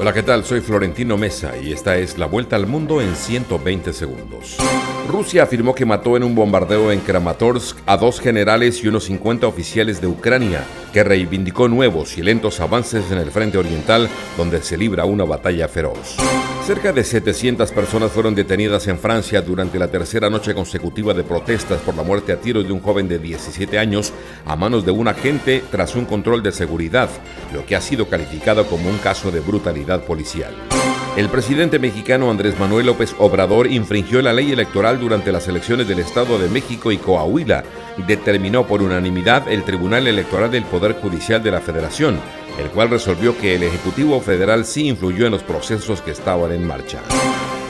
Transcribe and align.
Hola, 0.00 0.12
¿qué 0.12 0.22
tal? 0.22 0.44
Soy 0.44 0.60
Florentino 0.60 1.18
Mesa 1.18 1.54
y 1.60 1.72
esta 1.72 1.96
es 1.96 2.18
la 2.18 2.26
vuelta 2.26 2.54
al 2.54 2.68
mundo 2.68 3.00
en 3.00 3.16
120 3.16 3.92
segundos. 3.92 4.56
Rusia 5.08 5.42
afirmó 5.42 5.74
que 5.74 5.84
mató 5.84 6.16
en 6.16 6.22
un 6.22 6.36
bombardeo 6.36 6.92
en 6.92 7.00
Kramatorsk 7.00 7.78
a 7.84 7.96
dos 7.96 8.20
generales 8.20 8.84
y 8.84 8.88
unos 8.88 9.04
50 9.04 9.48
oficiales 9.48 10.00
de 10.00 10.06
Ucrania, 10.06 10.62
que 10.92 11.02
reivindicó 11.02 11.66
nuevos 11.66 12.16
y 12.16 12.22
lentos 12.22 12.60
avances 12.60 13.10
en 13.10 13.18
el 13.18 13.32
frente 13.32 13.58
oriental, 13.58 14.08
donde 14.36 14.62
se 14.62 14.76
libra 14.76 15.04
una 15.04 15.24
batalla 15.24 15.66
feroz. 15.66 16.16
Cerca 16.68 16.92
de 16.92 17.02
700 17.02 17.72
personas 17.72 18.12
fueron 18.12 18.34
detenidas 18.34 18.86
en 18.88 18.98
Francia 18.98 19.40
durante 19.40 19.78
la 19.78 19.88
tercera 19.88 20.28
noche 20.28 20.54
consecutiva 20.54 21.14
de 21.14 21.24
protestas 21.24 21.80
por 21.80 21.96
la 21.96 22.02
muerte 22.02 22.30
a 22.30 22.36
tiros 22.36 22.66
de 22.66 22.72
un 22.74 22.80
joven 22.80 23.08
de 23.08 23.18
17 23.18 23.78
años 23.78 24.12
a 24.44 24.54
manos 24.54 24.84
de 24.84 24.90
un 24.90 25.08
agente 25.08 25.64
tras 25.70 25.96
un 25.96 26.04
control 26.04 26.42
de 26.42 26.52
seguridad, 26.52 27.08
lo 27.54 27.64
que 27.64 27.74
ha 27.74 27.80
sido 27.80 28.10
calificado 28.10 28.66
como 28.66 28.90
un 28.90 28.98
caso 28.98 29.30
de 29.30 29.40
brutalidad 29.40 29.87
policial. 29.96 30.54
El 31.16 31.28
presidente 31.28 31.78
mexicano 31.78 32.30
Andrés 32.30 32.58
Manuel 32.60 32.86
López 32.86 33.14
Obrador 33.18 33.66
infringió 33.66 34.22
la 34.22 34.32
ley 34.32 34.52
electoral 34.52 35.00
durante 35.00 35.32
las 35.32 35.48
elecciones 35.48 35.88
del 35.88 35.98
Estado 35.98 36.38
de 36.38 36.48
México 36.48 36.92
y 36.92 36.98
Coahuila. 36.98 37.64
Determinó 38.06 38.66
por 38.66 38.82
unanimidad 38.82 39.50
el 39.50 39.64
Tribunal 39.64 40.06
Electoral 40.06 40.50
del 40.50 40.64
Poder 40.64 40.92
Judicial 40.92 41.42
de 41.42 41.50
la 41.50 41.60
Federación, 41.60 42.20
el 42.60 42.68
cual 42.70 42.90
resolvió 42.90 43.36
que 43.36 43.56
el 43.56 43.64
Ejecutivo 43.64 44.20
Federal 44.20 44.64
sí 44.64 44.86
influyó 44.86 45.26
en 45.26 45.32
los 45.32 45.42
procesos 45.42 46.02
que 46.02 46.12
estaban 46.12 46.52
en 46.52 46.64
marcha. 46.64 47.00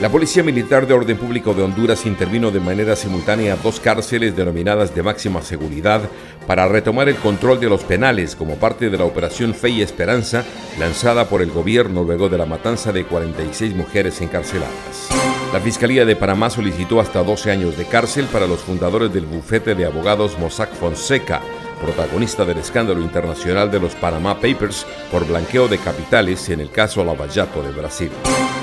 La 0.01 0.07
Policía 0.07 0.43
Militar 0.43 0.87
de 0.87 0.93
Orden 0.93 1.17
Público 1.17 1.53
de 1.53 1.61
Honduras 1.61 2.05
intervino 2.05 2.51
de 2.51 2.61
manera 2.61 2.95
simultánea 2.95 3.57
dos 3.57 3.81
cárceles 3.81 4.33
denominadas 4.33 4.95
de 4.95 5.03
máxima 5.03 5.41
seguridad 5.41 6.01
para 6.47 6.69
retomar 6.69 7.09
el 7.09 7.17
control 7.17 7.59
de 7.59 7.67
los 7.67 7.83
penales 7.83 8.33
como 8.33 8.55
parte 8.55 8.89
de 8.89 8.97
la 8.97 9.03
Operación 9.03 9.53
Fe 9.53 9.71
y 9.71 9.81
Esperanza 9.81 10.45
lanzada 10.79 11.27
por 11.27 11.41
el 11.41 11.51
gobierno 11.51 12.03
luego 12.05 12.29
de 12.29 12.37
la 12.37 12.45
matanza 12.45 12.93
de 12.93 13.03
46 13.03 13.75
mujeres 13.75 14.21
encarceladas. 14.21 15.09
La 15.51 15.59
Fiscalía 15.59 16.05
de 16.05 16.15
Panamá 16.15 16.49
solicitó 16.49 17.01
hasta 17.01 17.21
12 17.21 17.51
años 17.51 17.77
de 17.77 17.83
cárcel 17.83 18.27
para 18.31 18.47
los 18.47 18.61
fundadores 18.61 19.11
del 19.11 19.25
bufete 19.25 19.75
de 19.75 19.85
abogados 19.85 20.39
Mossack 20.39 20.73
Fonseca, 20.75 21.41
protagonista 21.79 22.45
del 22.45 22.57
escándalo 22.57 23.01
internacional 23.01 23.71
de 23.71 23.79
los 23.79 23.95
Panama 23.95 24.35
Papers 24.35 24.85
por 25.11 25.25
blanqueo 25.25 25.67
de 25.67 25.77
capitales 25.77 26.49
en 26.49 26.59
el 26.59 26.69
caso 26.69 27.03
Lavallato 27.03 27.63
de 27.63 27.71
Brasil. 27.71 28.11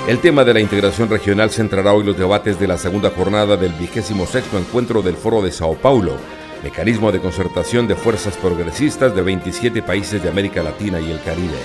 El 0.07 0.19
tema 0.19 0.45
de 0.45 0.53
la 0.53 0.61
integración 0.61 1.09
regional 1.09 1.49
centrará 1.49 1.93
hoy 1.93 2.05
los 2.05 2.17
debates 2.17 2.57
de 2.59 2.67
la 2.67 2.77
segunda 2.77 3.09
jornada 3.09 3.57
del 3.57 3.73
vigésimo 3.73 4.25
sexto 4.25 4.57
encuentro 4.57 5.01
del 5.01 5.17
Foro 5.17 5.41
de 5.41 5.51
Sao 5.51 5.75
Paulo, 5.75 6.13
mecanismo 6.63 7.11
de 7.11 7.19
concertación 7.19 7.87
de 7.87 7.95
fuerzas 7.95 8.37
progresistas 8.37 9.15
de 9.15 9.21
27 9.21 9.81
países 9.81 10.21
de 10.21 10.29
América 10.29 10.63
Latina 10.63 10.99
y 10.99 11.11
el 11.11 11.21
Caribe. 11.21 11.57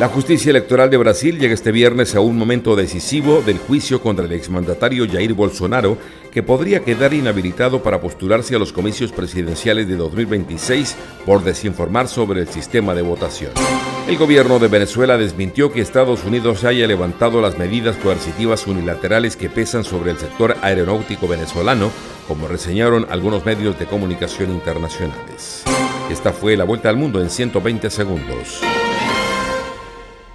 La 0.00 0.08
justicia 0.08 0.48
electoral 0.50 0.88
de 0.88 0.96
Brasil 0.96 1.38
llega 1.38 1.52
este 1.52 1.72
viernes 1.72 2.14
a 2.14 2.20
un 2.20 2.38
momento 2.38 2.74
decisivo 2.74 3.42
del 3.42 3.58
juicio 3.58 4.00
contra 4.00 4.24
el 4.24 4.32
exmandatario 4.32 5.06
Jair 5.06 5.34
Bolsonaro, 5.34 5.98
que 6.32 6.42
podría 6.42 6.80
quedar 6.80 7.12
inhabilitado 7.12 7.82
para 7.82 8.00
postularse 8.00 8.56
a 8.56 8.58
los 8.58 8.72
comicios 8.72 9.12
presidenciales 9.12 9.88
de 9.88 9.96
2026 9.96 10.96
por 11.26 11.44
desinformar 11.44 12.08
sobre 12.08 12.40
el 12.40 12.48
sistema 12.48 12.94
de 12.94 13.02
votación. 13.02 13.52
El 14.10 14.18
gobierno 14.18 14.58
de 14.58 14.66
Venezuela 14.66 15.16
desmintió 15.16 15.70
que 15.70 15.80
Estados 15.80 16.24
Unidos 16.24 16.64
haya 16.64 16.84
levantado 16.88 17.40
las 17.40 17.56
medidas 17.58 17.94
coercitivas 17.94 18.66
unilaterales 18.66 19.36
que 19.36 19.48
pesan 19.48 19.84
sobre 19.84 20.10
el 20.10 20.18
sector 20.18 20.56
aeronáutico 20.62 21.28
venezolano, 21.28 21.92
como 22.26 22.48
reseñaron 22.48 23.06
algunos 23.08 23.44
medios 23.46 23.78
de 23.78 23.86
comunicación 23.86 24.50
internacionales. 24.50 25.62
Esta 26.10 26.32
fue 26.32 26.56
la 26.56 26.64
vuelta 26.64 26.88
al 26.88 26.96
mundo 26.96 27.22
en 27.22 27.30
120 27.30 27.88
segundos. 27.88 28.60